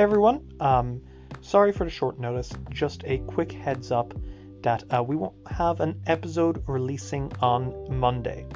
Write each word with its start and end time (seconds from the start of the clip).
everyone. 0.00 0.48
Um, 0.60 1.02
sorry 1.40 1.72
for 1.72 1.84
the 1.84 1.90
short 1.90 2.18
notice. 2.18 2.50
Just 2.70 3.04
a 3.04 3.18
quick 3.18 3.52
heads 3.52 3.90
up 3.90 4.14
that 4.62 4.84
uh, 4.90 5.02
we 5.02 5.16
won't 5.16 5.34
have 5.48 5.80
an 5.80 6.00
episode 6.06 6.62
releasing 6.66 7.32
on 7.40 7.98
Monday. 7.98 8.46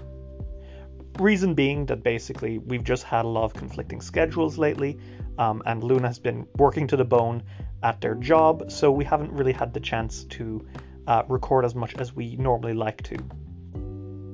Reason 1.19 1.55
being 1.55 1.87
that 1.87 2.03
basically 2.03 2.59
we've 2.59 2.85
just 2.85 3.03
had 3.03 3.25
a 3.25 3.29
lot 3.29 3.45
of 3.45 3.55
conflicting 3.55 4.01
schedules 4.01 4.59
lately, 4.59 4.99
um, 5.39 5.63
and 5.67 5.83
Luna 5.83 6.09
has 6.09 6.19
been 6.19 6.47
working 6.57 6.87
to 6.89 6.97
the 6.97 7.05
bone 7.05 7.43
at 7.83 8.01
their 8.01 8.15
job, 8.15 8.71
so 8.71 8.91
we 8.91 9.05
haven't 9.05 9.33
really 9.33 9.53
had 9.53 9.73
the 9.75 9.81
chance 9.81 10.25
to 10.25 10.67
uh, 11.07 11.23
record 11.29 11.65
as 11.65 11.75
much 11.75 11.95
as 11.97 12.15
we 12.15 12.37
normally 12.37 12.75
like 12.75 13.03
to. 13.03 13.17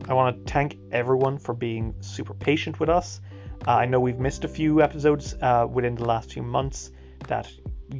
I 0.08 0.14
want 0.14 0.46
to 0.46 0.52
thank 0.52 0.78
everyone 0.90 1.38
for 1.38 1.54
being 1.54 1.94
super 2.00 2.34
patient 2.34 2.80
with 2.80 2.88
us. 2.88 3.20
Uh, 3.66 3.72
I 3.72 3.86
know 3.86 4.00
we've 4.00 4.18
missed 4.18 4.44
a 4.44 4.48
few 4.48 4.82
episodes 4.82 5.34
uh, 5.40 5.66
within 5.70 5.94
the 5.94 6.04
last 6.04 6.32
few 6.32 6.42
months 6.42 6.90
that 7.28 7.48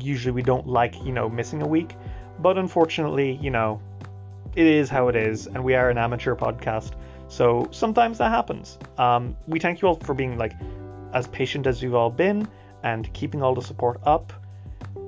usually 0.00 0.32
we 0.32 0.42
don't 0.42 0.66
like, 0.66 0.96
you 1.04 1.12
know, 1.12 1.28
missing 1.28 1.62
a 1.62 1.66
week, 1.66 1.94
but 2.40 2.58
unfortunately, 2.58 3.38
you 3.40 3.50
know, 3.50 3.80
it 4.56 4.66
is 4.66 4.88
how 4.88 5.08
it 5.08 5.16
is, 5.16 5.46
and 5.46 5.62
we 5.62 5.74
are 5.74 5.88
an 5.88 5.98
amateur 5.98 6.34
podcast, 6.34 6.92
so 7.28 7.68
sometimes 7.70 8.18
that 8.18 8.30
happens. 8.30 8.78
Um, 8.98 9.36
we 9.46 9.58
thank 9.58 9.80
you 9.80 9.88
all 9.88 9.94
for 9.94 10.14
being 10.14 10.36
like 10.36 10.52
as 11.14 11.26
patient 11.28 11.66
as 11.66 11.82
you've 11.82 11.94
all 11.94 12.10
been 12.10 12.46
and 12.82 13.12
keeping 13.14 13.42
all 13.42 13.54
the 13.54 13.62
support 13.62 14.00
up 14.04 14.32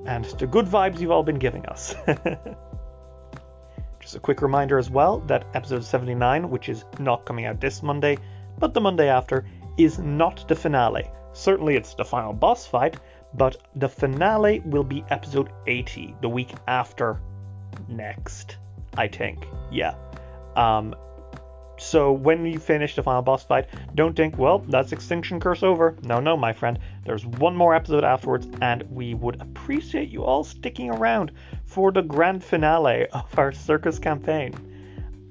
and 0.06 0.24
the 0.24 0.46
good 0.46 0.66
vibes 0.66 1.00
you've 1.00 1.10
all 1.10 1.22
been 1.22 1.38
giving 1.38 1.66
us. 1.66 1.94
Just 4.00 4.16
a 4.16 4.20
quick 4.20 4.42
reminder 4.42 4.78
as 4.78 4.90
well 4.90 5.20
that 5.20 5.46
episode 5.54 5.84
79, 5.84 6.50
which 6.50 6.68
is 6.68 6.84
not 6.98 7.24
coming 7.24 7.46
out 7.46 7.60
this 7.60 7.82
Monday, 7.82 8.18
but 8.58 8.74
the 8.74 8.80
Monday 8.80 9.08
after, 9.08 9.46
is 9.76 9.98
not 9.98 10.46
the 10.48 10.54
finale. 10.54 11.10
Certainly 11.32 11.76
it's 11.76 11.94
the 11.94 12.04
final 12.04 12.32
boss 12.32 12.66
fight, 12.66 12.96
but 13.34 13.56
the 13.76 13.88
finale 13.88 14.60
will 14.60 14.84
be 14.84 15.04
episode 15.10 15.50
80, 15.66 16.16
the 16.20 16.28
week 16.28 16.52
after 16.68 17.20
next, 17.88 18.56
I 18.96 19.08
think. 19.08 19.46
Yeah. 19.70 19.94
Um, 20.54 20.94
so 21.76 22.12
when 22.12 22.46
you 22.46 22.60
finish 22.60 22.94
the 22.94 23.02
final 23.02 23.22
boss 23.22 23.42
fight, 23.42 23.66
don't 23.96 24.14
think, 24.14 24.38
well, 24.38 24.58
that's 24.60 24.92
Extinction 24.92 25.40
Curse 25.40 25.64
over. 25.64 25.96
No, 26.04 26.20
no, 26.20 26.36
my 26.36 26.52
friend. 26.52 26.78
There's 27.04 27.26
one 27.26 27.56
more 27.56 27.74
episode 27.74 28.04
afterwards, 28.04 28.46
and 28.62 28.84
we 28.90 29.14
would 29.14 29.40
appreciate 29.40 30.08
you 30.08 30.24
all 30.24 30.44
sticking 30.44 30.90
around 30.90 31.32
for 31.64 31.90
the 31.90 32.02
grand 32.02 32.44
finale 32.44 33.06
of 33.08 33.38
our 33.38 33.50
circus 33.50 33.98
campaign. 33.98 34.54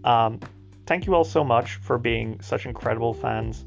Um, 0.04 0.42
thank 0.86 1.06
you 1.06 1.16
all 1.16 1.24
so 1.24 1.46
much 1.46 1.76
for 1.76 1.98
being 1.98 2.42
such 2.42 2.66
incredible 2.66 3.14
fans 3.14 3.64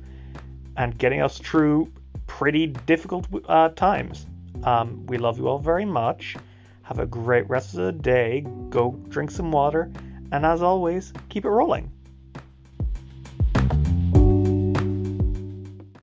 and 0.76 0.96
getting 0.98 1.22
us 1.22 1.38
through 1.38 1.90
pretty 2.26 2.66
difficult 2.66 3.26
uh, 3.48 3.68
times. 3.70 4.26
Um, 4.64 5.06
we 5.06 5.18
love 5.18 5.38
you 5.38 5.48
all 5.48 5.58
very 5.58 5.84
much. 5.84 6.36
Have 6.82 6.98
a 6.98 7.06
great 7.06 7.48
rest 7.48 7.74
of 7.74 7.80
the 7.80 7.92
day. 7.92 8.46
Go 8.70 8.92
drink 9.08 9.30
some 9.30 9.50
water. 9.50 9.90
And 10.32 10.44
as 10.44 10.62
always, 10.62 11.12
keep 11.28 11.44
it 11.44 11.50
rolling. 11.50 11.90